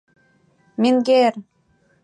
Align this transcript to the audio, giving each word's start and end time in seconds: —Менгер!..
—Менгер!.. 0.81 1.33